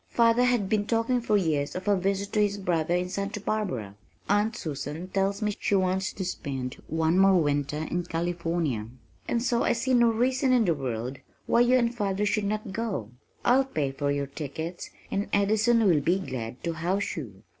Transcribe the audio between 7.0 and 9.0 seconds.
more winter in California,